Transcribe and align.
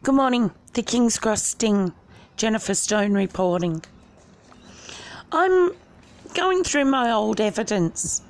Good 0.00 0.14
morning, 0.14 0.52
the 0.74 0.82
King's 0.82 1.18
Cross 1.18 1.42
Sting, 1.42 1.92
Jennifer 2.36 2.72
Stone 2.72 3.14
reporting. 3.14 3.82
I'm 5.32 5.72
going 6.34 6.62
through 6.62 6.84
my 6.84 7.10
old 7.10 7.40
evidence 7.40 8.22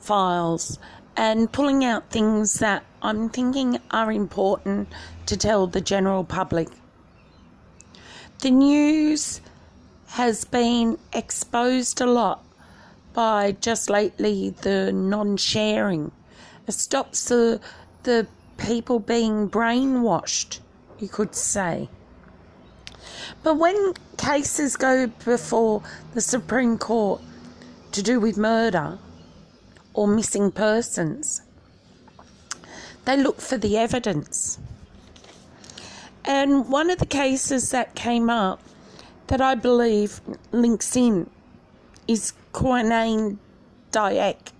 files 0.00 0.78
and 1.14 1.52
pulling 1.52 1.84
out 1.84 2.08
things 2.08 2.54
that 2.60 2.84
I'm 3.02 3.28
thinking 3.28 3.78
are 3.90 4.10
important 4.10 4.88
to 5.26 5.36
tell 5.36 5.66
the 5.66 5.82
general 5.82 6.24
public. 6.24 6.68
The 8.40 8.50
news 8.50 9.42
has 10.08 10.46
been 10.46 10.96
exposed 11.12 12.00
a 12.00 12.06
lot 12.06 12.42
by 13.12 13.52
just 13.60 13.90
lately 13.90 14.54
the 14.62 14.90
non 14.92 15.36
sharing. 15.36 16.10
It 16.66 16.72
stops 16.72 17.26
the, 17.26 17.60
the 18.04 18.26
people 18.56 18.98
being 18.98 19.50
brainwashed, 19.50 20.60
you 21.02 21.08
could 21.08 21.34
say. 21.34 21.88
But 23.42 23.54
when 23.54 23.94
cases 24.16 24.76
go 24.76 25.08
before 25.24 25.82
the 26.14 26.20
Supreme 26.20 26.78
Court 26.78 27.20
to 27.90 28.02
do 28.02 28.20
with 28.20 28.38
murder 28.38 28.98
or 29.92 30.06
missing 30.06 30.52
persons, 30.52 31.42
they 33.04 33.16
look 33.16 33.40
for 33.40 33.58
the 33.58 33.76
evidence. 33.76 34.60
And 36.24 36.68
one 36.68 36.88
of 36.88 36.98
the 36.98 37.06
cases 37.06 37.70
that 37.72 37.96
came 37.96 38.30
up 38.30 38.62
that 39.26 39.40
I 39.40 39.56
believe 39.56 40.20
links 40.52 40.94
in 40.94 41.28
is 42.06 42.32
Quanne 42.52 43.38
Diec, 43.90 44.52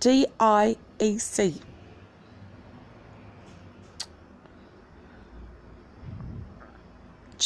D 0.00 0.26
I 0.38 0.76
E 0.98 1.18
C. 1.18 1.54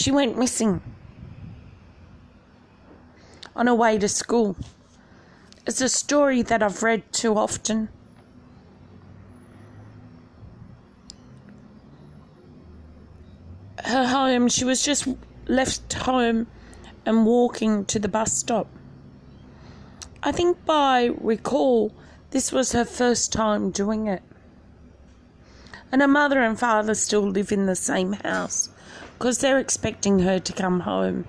She 0.00 0.10
went 0.10 0.38
missing 0.38 0.80
on 3.54 3.66
her 3.66 3.74
way 3.74 3.98
to 3.98 4.08
school. 4.08 4.56
It's 5.66 5.82
a 5.82 5.90
story 5.90 6.40
that 6.40 6.62
I've 6.62 6.82
read 6.82 7.12
too 7.12 7.36
often. 7.36 7.90
Her 13.84 14.06
home, 14.06 14.48
she 14.48 14.64
was 14.64 14.82
just 14.82 15.06
left 15.46 15.92
home 15.92 16.46
and 17.04 17.26
walking 17.26 17.84
to 17.84 17.98
the 17.98 18.08
bus 18.08 18.32
stop. 18.32 18.68
I 20.22 20.32
think 20.32 20.64
by 20.64 21.10
recall, 21.20 21.92
this 22.30 22.52
was 22.52 22.72
her 22.72 22.86
first 22.86 23.34
time 23.34 23.70
doing 23.70 24.06
it. 24.06 24.22
And 25.92 26.00
her 26.00 26.08
mother 26.08 26.40
and 26.40 26.58
father 26.58 26.94
still 26.94 27.28
live 27.28 27.52
in 27.52 27.66
the 27.66 27.76
same 27.76 28.14
house 28.14 28.70
because 29.20 29.36
they're 29.40 29.58
expecting 29.58 30.20
her 30.20 30.38
to 30.38 30.50
come 30.50 30.80
home. 30.80 31.26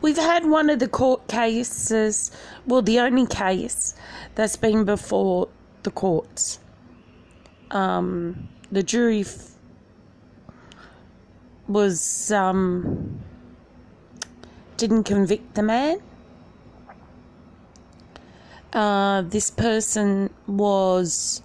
We've 0.00 0.16
had 0.16 0.46
one 0.46 0.70
of 0.70 0.78
the 0.78 0.88
court 0.88 1.28
cases, 1.28 2.30
well, 2.66 2.80
the 2.80 2.98
only 2.98 3.26
case 3.26 3.94
that's 4.34 4.56
been 4.56 4.86
before 4.86 5.50
the 5.82 5.90
courts. 5.90 6.58
Um, 7.70 8.48
the 8.72 8.82
jury 8.82 9.20
f- 9.20 9.56
was 11.68 12.32
um, 12.32 13.20
didn't 14.78 15.04
convict 15.04 15.54
the 15.54 15.62
man. 15.62 15.98
Uh, 18.72 19.20
this 19.20 19.50
person 19.50 20.30
was 20.46 21.42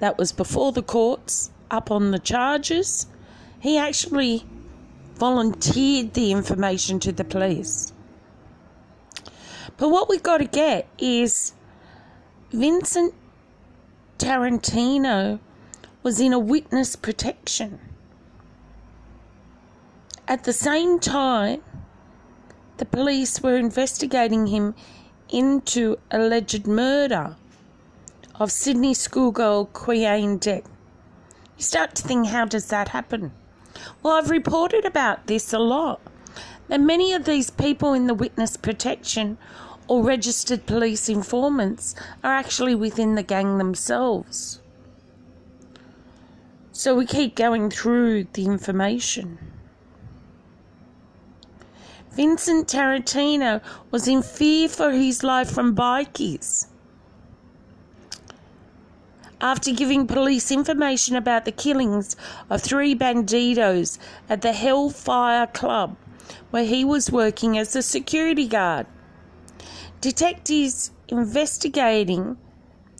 that 0.00 0.18
was 0.18 0.32
before 0.32 0.72
the 0.72 0.82
courts 0.82 1.50
up 1.72 1.90
on 1.90 2.12
the 2.12 2.18
charges. 2.18 3.06
He 3.58 3.78
actually 3.78 4.44
volunteered 5.16 6.14
the 6.14 6.30
information 6.30 7.00
to 7.00 7.12
the 7.12 7.24
police. 7.24 7.92
But 9.76 9.88
what 9.88 10.08
we've 10.08 10.22
got 10.22 10.38
to 10.38 10.44
get 10.44 10.86
is 10.98 11.54
Vincent 12.52 13.14
Tarantino 14.18 15.40
was 16.02 16.20
in 16.20 16.32
a 16.32 16.38
witness 16.38 16.94
protection. 16.94 17.80
At 20.28 20.44
the 20.44 20.52
same 20.52 21.00
time, 21.00 21.62
the 22.76 22.84
police 22.84 23.42
were 23.42 23.56
investigating 23.56 24.48
him 24.48 24.74
into 25.28 25.96
alleged 26.10 26.66
murder 26.66 27.36
of 28.38 28.50
Sydney 28.50 28.94
schoolgirl 28.94 29.66
Quanne 29.66 30.38
Diec. 30.38 30.64
You 31.56 31.64
start 31.64 31.94
to 31.96 32.02
think, 32.02 32.28
how 32.28 32.44
does 32.44 32.66
that 32.68 32.88
happen? 32.88 33.32
Well, 34.02 34.14
I've 34.14 34.30
reported 34.30 34.84
about 34.84 35.26
this 35.26 35.52
a 35.52 35.58
lot. 35.58 36.00
That 36.68 36.80
many 36.80 37.12
of 37.12 37.24
these 37.24 37.50
people 37.50 37.92
in 37.92 38.06
the 38.06 38.14
witness 38.14 38.56
protection 38.56 39.38
or 39.88 40.02
registered 40.02 40.66
police 40.66 41.08
informants 41.08 41.94
are 42.22 42.32
actually 42.32 42.74
within 42.74 43.14
the 43.14 43.22
gang 43.22 43.58
themselves. 43.58 44.60
So 46.72 46.94
we 46.94 47.04
keep 47.06 47.34
going 47.34 47.70
through 47.70 48.24
the 48.32 48.46
information. 48.46 49.38
Vincent 52.12 52.68
Tarantino 52.68 53.62
was 53.90 54.06
in 54.06 54.22
fear 54.22 54.68
for 54.68 54.90
his 54.92 55.22
life 55.22 55.50
from 55.50 55.74
bikies. 55.74 56.66
After 59.42 59.72
giving 59.72 60.06
police 60.06 60.52
information 60.52 61.16
about 61.16 61.44
the 61.46 61.50
killings 61.50 62.14
of 62.48 62.62
three 62.62 62.94
bandidos 62.94 63.98
at 64.30 64.40
the 64.40 64.52
Hellfire 64.52 65.48
Club, 65.48 65.96
where 66.52 66.64
he 66.64 66.84
was 66.84 67.10
working 67.10 67.58
as 67.58 67.74
a 67.74 67.82
security 67.82 68.46
guard, 68.46 68.86
detectives 70.00 70.92
investigating 71.08 72.36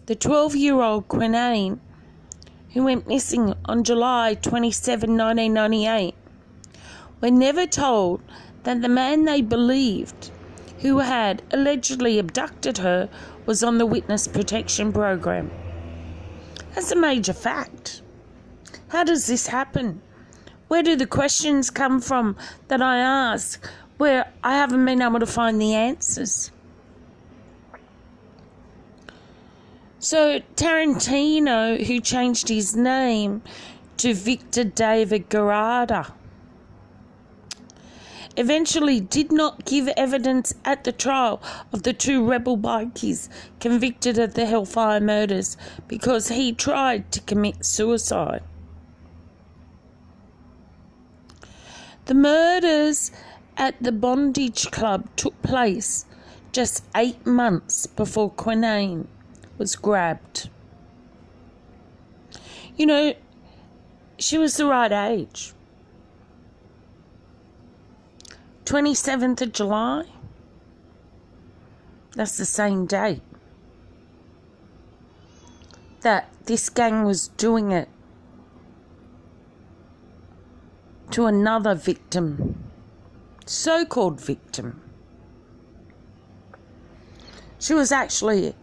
the 0.07 0.17
12 0.17 0.57
year 0.57 0.81
old 0.81 1.07
Quanne, 1.07 1.79
who 2.73 2.83
went 2.83 3.07
missing 3.07 3.55
on 3.67 3.85
July 3.85 4.35
27, 4.35 5.17
1998, 5.17 6.13
were 7.21 7.31
never 7.31 7.67
told 7.67 8.21
that 8.65 8.83
the 8.83 8.89
man 8.89 9.27
they 9.27 9.43
believed 9.43 10.33
who 10.81 10.99
had 10.99 11.41
allegedly 11.53 12.19
abducted 12.19 12.79
her 12.79 13.09
was 13.47 13.63
on 13.63 13.79
the 13.79 13.87
witness 13.87 14.27
protection 14.27 14.93
program. 14.93 15.49
That's 16.75 16.91
a 16.91 16.97
major 16.97 17.33
fact. 17.33 18.03
How 18.89 19.05
does 19.05 19.27
this 19.27 19.47
happen? 19.47 20.01
Where 20.69 20.83
do 20.83 20.97
the 20.97 21.07
questions 21.07 21.71
come 21.71 22.01
from 22.01 22.37
that 22.69 22.81
I 22.81 22.99
ask 22.99 23.65
where 23.99 24.33
I 24.43 24.55
haven't 24.55 24.85
been 24.85 25.03
able 25.03 25.21
to 25.21 25.27
find 25.27 25.61
the 25.61 25.75
answers? 25.75 26.51
So, 29.99 30.41
Tarantino, 30.57 31.85
who 31.87 32.01
changed 32.01 32.49
his 32.49 32.75
name 32.75 33.43
to 33.99 34.15
Victor 34.15 34.65
David 34.65 35.29
Garada, 35.29 36.13
eventually 38.37 39.01
did 39.01 39.31
not 39.31 39.65
give 39.65 39.89
evidence 39.89 40.55
at 40.65 40.85
the 40.85 40.93
trial 40.93 41.43
of 41.73 41.83
the 41.83 41.93
two 41.93 42.27
rebel 42.27 42.57
bikies 42.57 43.29
convicted 43.61 44.19
of 44.19 44.35
the 44.35 44.47
Hellfire 44.47 45.01
murders 45.01 45.57
because 45.89 46.29
he 46.29 46.53
tried 46.53 47.11
to 47.13 47.21
commit 47.21 47.65
suicide. 47.65 48.43
The 52.07 52.15
murders 52.15 53.11
at 53.57 53.81
the 53.83 53.93
Bondage 53.93 54.71
Club 54.71 55.09
took 55.17 55.41
place 55.43 56.07
just 56.53 56.85
eight 56.97 57.25
months 57.27 57.87
before 57.87 58.31
Quanne 58.31 59.07
was 59.59 59.77
grabbed. 59.77 60.51
You 62.77 62.87
know, 62.87 63.15
she 64.19 64.39
was 64.39 64.57
the 64.57 64.67
right 64.67 64.93
age. 64.93 65.55
27th 68.73 69.43
of 69.43 69.53
July. 69.53 70.05
That's 72.17 72.39
the 72.39 72.47
same 72.47 72.87
date 72.87 73.21
that 76.01 76.33
this 76.47 76.71
gang 76.71 77.05
was 77.05 77.29
doing 77.29 77.71
it 77.71 77.91
to 81.11 81.27
another 81.27 81.75
victim, 81.75 82.65
so 83.45 83.85
called 83.85 84.19
victim. 84.19 84.81
She 87.59 87.75
was 87.75 87.93
actually 87.93 88.55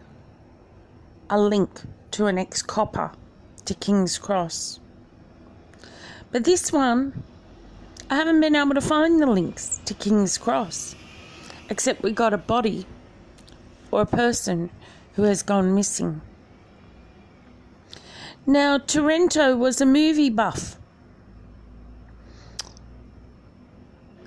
a 1.30 1.40
link 1.40 1.82
to 2.10 2.26
an 2.26 2.36
ex 2.36 2.62
copper 2.62 3.12
to 3.64 3.74
King's 3.74 4.18
Cross. 4.18 4.80
But 6.32 6.42
this 6.42 6.72
one, 6.72 7.22
I 8.10 8.16
haven't 8.16 8.40
been 8.40 8.56
able 8.56 8.74
to 8.74 8.80
find 8.80 9.22
the 9.22 9.26
links 9.26 9.80
to 9.84 9.94
King's 9.94 10.36
Cross, 10.36 10.96
except 11.68 12.02
we 12.02 12.10
got 12.10 12.34
a 12.34 12.38
body 12.38 12.84
or 13.92 14.00
a 14.00 14.06
person 14.06 14.70
who 15.14 15.22
has 15.22 15.44
gone 15.44 15.76
missing. 15.76 16.20
Now, 18.44 18.78
Taranto 18.78 19.56
was 19.56 19.80
a 19.80 19.86
movie 19.86 20.28
buff 20.28 20.76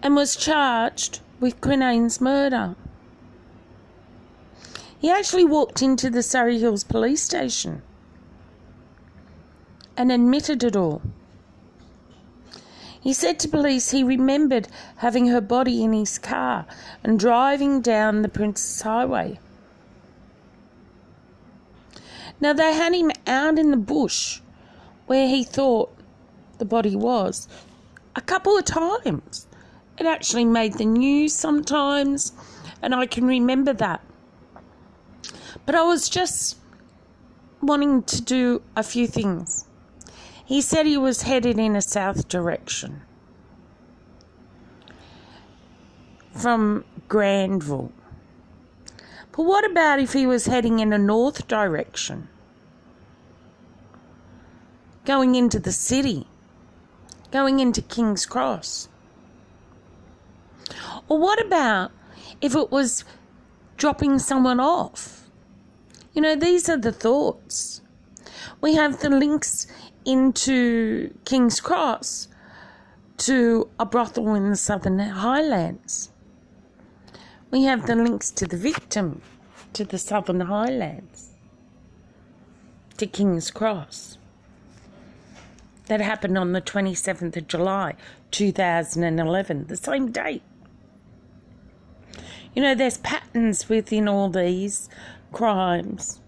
and 0.02 0.16
was 0.16 0.38
charged 0.38 1.20
with 1.42 1.60
Quanne's 1.60 2.22
murder. 2.22 2.78
He 4.98 5.12
actually 5.12 5.44
walked 5.44 5.82
into 5.82 6.10
the 6.10 6.24
Surry 6.24 6.58
Hills 6.58 6.86
police 6.86 7.22
station 7.22 7.82
and 9.98 10.10
admitted 10.10 10.64
it 10.64 10.78
all. 10.78 11.02
He 13.04 13.12
said 13.12 13.38
to 13.40 13.50
police 13.50 13.92
he 13.92 14.02
remembered 14.02 14.70
having 14.96 15.28
her 15.28 15.42
body 15.42 15.84
in 15.84 15.92
his 15.92 16.18
car 16.18 16.66
and 17.04 17.20
driving 17.20 17.82
down 17.82 18.22
the 18.22 18.30
Princes 18.30 18.82
Highway. 18.82 19.40
Now, 22.40 22.54
they 22.54 22.74
had 22.74 22.94
him 22.94 23.12
out 23.28 23.60
in 23.60 23.72
the 23.72 23.78
bush 23.78 24.40
where 25.06 25.28
he 25.28 25.44
thought 25.44 25.94
the 26.60 26.66
body 26.66 26.96
was 26.96 27.50
a 28.16 28.22
couple 28.22 28.58
of 28.58 28.64
times. 28.64 29.48
It 29.98 30.06
actually 30.06 30.46
made 30.46 30.76
the 30.76 30.86
news 30.86 31.34
sometimes, 31.34 32.32
and 32.82 32.96
I 32.96 33.06
can 33.06 33.26
remember 33.26 33.74
that. 33.74 34.00
But 35.66 35.76
I 35.76 35.84
was 35.84 36.08
just 36.08 36.58
wanting 37.62 38.04
to 38.04 38.22
do 38.22 38.62
a 38.78 38.84
few 38.84 39.08
things. 39.08 39.63
He 40.54 40.62
said 40.62 40.86
he 40.86 40.98
was 40.98 41.24
headed 41.24 41.58
in 41.58 41.76
a 41.76 41.82
south 41.82 42.28
direction 42.28 43.02
from 46.32 46.86
Granville. 47.08 47.92
But 49.32 49.46
what 49.46 49.66
about 49.66 49.98
if 49.98 50.14
he 50.14 50.28
was 50.28 50.46
heading 50.46 50.78
in 50.78 50.94
a 50.94 51.00
north 51.00 51.48
direction? 51.48 52.30
Going 55.06 55.34
into 55.34 55.58
the 55.58 55.72
city, 55.72 56.28
going 57.32 57.60
into 57.60 57.82
King's 57.82 58.28
Cross? 58.28 58.90
Or 61.10 61.18
what 61.18 61.44
about 61.44 61.92
if 62.42 62.56
it 62.56 62.70
was 62.70 63.04
dropping 63.78 64.20
someone 64.20 64.60
off? 64.60 65.28
You 66.14 66.22
know, 66.22 66.36
these 66.36 66.70
are 66.70 66.78
the 66.78 66.92
thoughts. 66.92 67.82
We 68.62 68.76
have 68.76 69.02
the 69.02 69.10
links 69.10 69.68
into 70.06 71.14
King's 71.26 71.60
Cross 71.60 72.28
to 73.18 73.70
a 73.80 73.86
brothel 73.86 74.36
in 74.36 74.50
the 74.50 74.56
Southern 74.56 75.00
Highlands. 75.00 76.12
We 77.52 77.64
have 77.64 77.86
the 77.86 77.96
links 77.96 78.32
to 78.32 78.48
the 78.48 78.58
victim 78.58 79.22
to 79.74 79.84
the 79.84 79.98
Southern 79.98 80.42
Highlands, 80.42 81.30
to 82.98 83.06
King's 83.06 83.52
Cross. 83.52 84.18
That 85.88 86.00
happened 86.00 86.38
on 86.38 86.54
the 86.54 86.62
27th 86.62 87.36
of 87.36 87.48
July 87.48 87.96
2011, 88.32 89.68
the 89.68 89.76
same 89.76 90.12
date. 90.12 90.44
You 92.56 92.62
know, 92.62 92.76
there's 92.76 92.98
patterns 93.00 93.68
within 93.68 94.08
all 94.08 94.30
these 94.30 94.90
crimes. 95.32 96.20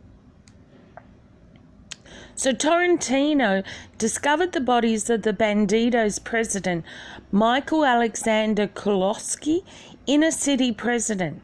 So 2.38 2.52
Tarantino 2.52 3.64
discovered 3.98 4.52
the 4.52 4.60
bodies 4.60 5.10
of 5.10 5.22
the 5.22 5.32
Bandidos 5.32 6.22
president, 6.22 6.84
Michael 7.32 7.86
Alexander 7.86 8.68
Kulakowski, 8.68 9.64
inner 10.06 10.32
city 10.32 10.74
president, 10.74 11.42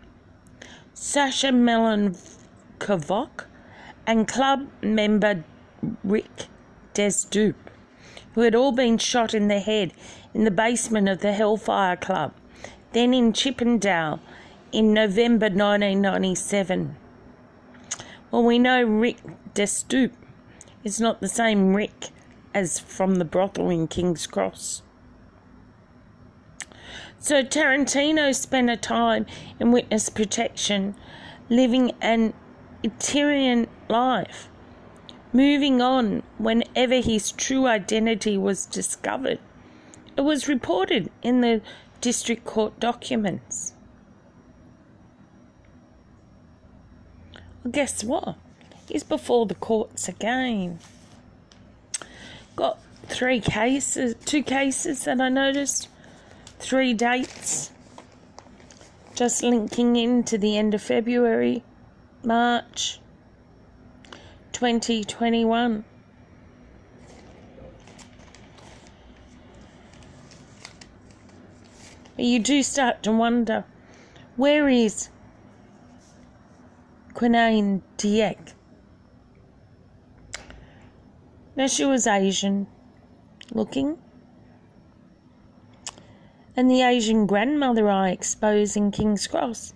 Sasha 0.93 1.47
Milenkovic, 1.47 3.45
and 4.05 4.27
club 4.27 4.67
member 4.81 5.45
Rick 6.03 6.47
Desdupe, 6.93 7.55
who 8.33 8.41
had 8.41 8.53
all 8.53 8.73
been 8.73 8.97
shot 8.97 9.33
in 9.33 9.47
the 9.47 9.59
head 9.59 9.93
in 10.33 10.43
the 10.43 10.51
basement 10.51 11.07
of 11.07 11.21
the 11.21 11.31
Hellfire 11.31 11.95
Club, 11.95 12.33
then 12.91 13.13
in 13.13 13.31
Chippendale 13.31 14.19
in 14.73 14.93
November 14.93 15.45
1997. 15.45 16.97
Well, 18.29 18.43
we 18.43 18.59
know 18.59 18.83
Rick 18.83 19.19
Desdupe 19.53 20.11
is 20.83 20.99
not 20.99 21.21
the 21.21 21.27
same 21.27 21.75
Rick 21.75 22.09
as 22.53 22.79
from 22.79 23.15
the 23.15 23.25
brothel 23.25 23.69
in 23.69 23.87
King's 23.87 24.27
Cross. 24.27 24.81
So 27.19 27.43
Tarantino 27.43 28.33
spent 28.33 28.69
a 28.69 28.77
time 28.77 29.25
in 29.59 29.71
witness 29.71 30.09
protection, 30.09 30.95
living 31.49 31.91
an 32.01 32.33
itinerant 32.83 33.69
life, 33.89 34.49
moving 35.31 35.81
on 35.81 36.23
whenever 36.39 36.95
his 36.95 37.31
true 37.31 37.67
identity 37.67 38.37
was 38.37 38.65
discovered. 38.65 39.39
It 40.17 40.21
was 40.21 40.47
reported 40.47 41.11
in 41.21 41.41
the 41.41 41.61
district 42.01 42.43
court 42.43 42.79
documents. 42.79 43.73
Well, 47.63 47.71
guess 47.71 48.03
what? 48.03 48.35
He's 48.91 49.03
before 49.03 49.45
the 49.45 49.55
courts 49.55 50.09
again. 50.09 50.79
Got 52.57 52.77
three 53.05 53.39
cases, 53.39 54.15
two 54.25 54.43
cases 54.43 55.05
that 55.05 55.21
I 55.21 55.29
noticed, 55.29 55.87
three 56.59 56.93
dates, 56.93 57.71
just 59.15 59.43
linking 59.43 59.95
in 59.95 60.23
to 60.23 60.37
the 60.37 60.57
end 60.57 60.73
of 60.73 60.81
February, 60.81 61.63
March 62.21 62.99
2021. 64.51 65.85
You 72.17 72.39
do 72.39 72.61
start 72.61 73.03
to 73.03 73.13
wonder 73.13 73.63
where 74.35 74.67
is 74.67 75.07
Quanne 77.13 77.81
Diec? 77.97 78.51
Now 81.61 81.67
she 81.67 81.85
was 81.85 82.07
Asian 82.07 82.65
looking. 83.53 83.99
And 86.57 86.71
the 86.71 86.81
Asian 86.81 87.27
grandmother 87.27 87.87
I 87.87 88.09
expose 88.09 88.75
in 88.75 88.89
King's 88.89 89.27
Cross. 89.27 89.75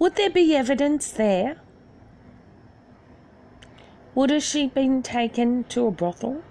Would 0.00 0.16
there 0.16 0.28
be 0.28 0.56
evidence 0.56 1.12
there? 1.12 1.58
Would 4.16 4.30
have 4.30 4.42
she 4.42 4.66
been 4.66 5.04
taken 5.04 5.62
to 5.68 5.86
a 5.86 5.92
brothel? 5.92 6.42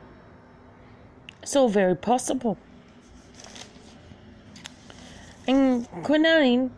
It's 1.44 1.58
all 1.58 1.68
very 1.68 1.98
possible. 1.98 2.58
And 5.46 5.90
Quanne, 6.04 6.72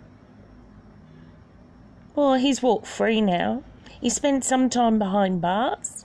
well, 2.16 2.34
he's 2.34 2.64
walked 2.64 2.88
free 2.88 3.22
now. 3.22 3.62
He 4.04 4.10
spent 4.10 4.44
some 4.44 4.70
time 4.70 5.00
behind 5.00 5.40
bars, 5.40 6.04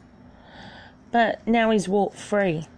but 1.11 1.45
now 1.49 1.73
he's 1.73 1.88
walked 1.88 2.14
free. 2.14 2.69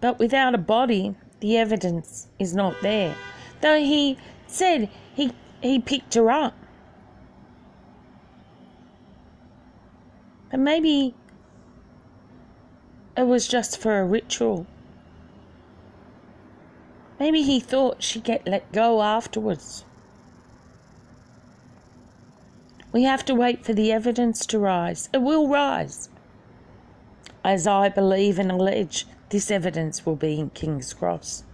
But 0.00 0.18
without 0.18 0.56
a 0.56 0.58
body, 0.58 1.14
the 1.38 1.56
evidence 1.56 2.26
is 2.40 2.52
not 2.52 2.74
there. 2.82 3.14
Though 3.60 3.78
he 3.78 4.18
said 4.48 4.90
he, 5.14 5.30
he 5.62 5.78
picked 5.78 6.14
her 6.14 6.32
up. 6.32 6.54
But 10.50 10.58
maybe 10.58 11.14
it 13.16 13.28
was 13.28 13.46
just 13.46 13.78
for 13.78 14.00
a 14.00 14.04
ritual. 14.04 14.66
Maybe 17.20 17.42
he 17.42 17.60
thought 17.60 18.02
she'd 18.02 18.24
get 18.24 18.48
let 18.48 18.72
go 18.72 19.00
afterwards. 19.00 19.84
We 22.92 23.04
have 23.04 23.24
to 23.26 23.34
wait 23.34 23.64
for 23.64 23.72
the 23.72 23.92
evidence 23.92 24.44
to 24.46 24.58
rise. 24.58 25.08
It 25.12 25.22
will 25.22 25.48
rise. 25.48 26.08
As 27.44 27.66
I 27.66 27.88
believe 27.88 28.38
and 28.38 28.50
allege, 28.50 29.06
this 29.28 29.50
evidence 29.50 30.04
will 30.04 30.16
be 30.16 30.40
in 30.40 30.50
King's 30.50 30.92
Cross. 30.92 31.44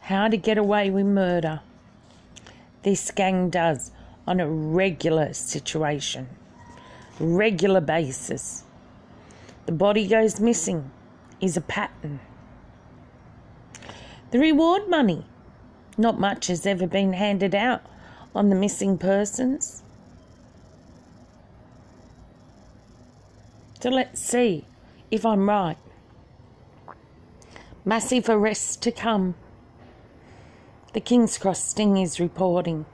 How 0.00 0.28
to 0.28 0.36
get 0.36 0.58
away 0.58 0.90
with 0.90 1.06
murder. 1.06 1.60
This 2.82 3.12
gang 3.12 3.48
does 3.48 3.92
on 4.26 4.40
a 4.40 4.50
regular 4.50 5.32
situation, 5.32 6.28
regular 7.20 7.80
basis. 7.80 8.64
The 9.66 9.72
body 9.72 10.08
goes 10.08 10.40
missing 10.40 10.90
is 11.40 11.56
a 11.56 11.60
pattern. 11.60 12.18
The 14.32 14.40
reward 14.40 14.88
money. 14.88 15.26
Not 15.96 16.18
much 16.18 16.48
has 16.48 16.66
ever 16.66 16.86
been 16.86 17.12
handed 17.12 17.54
out 17.54 17.82
on 18.34 18.48
the 18.48 18.54
missing 18.54 18.98
persons. 18.98 19.82
So 23.80 23.90
let's 23.90 24.20
see 24.20 24.64
if 25.10 25.26
I'm 25.26 25.48
right. 25.48 25.76
Massive 27.84 28.28
arrests 28.28 28.76
to 28.76 28.92
come. 28.92 29.34
The 30.92 31.00
King's 31.00 31.36
Cross 31.36 31.64
Sting 31.64 31.96
is 31.96 32.20
reporting. 32.20 32.86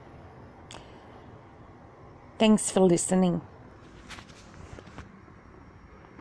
Thanks 2.39 2.71
for 2.71 2.79
listening. 2.79 3.41